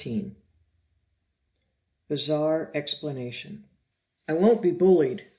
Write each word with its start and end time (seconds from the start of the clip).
14 0.03 0.35
Bizarre 2.09 2.71
Explanation 2.73 3.65
"I 4.27 4.33
won't 4.33 4.63
be 4.63 4.71
bullied!" 4.71 5.27